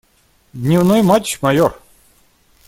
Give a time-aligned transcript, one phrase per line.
[0.53, 1.79] Дневной матч, майор.